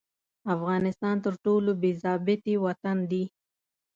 [0.55, 3.23] افغانستان تر ټولو بې ضابطې وطن دي.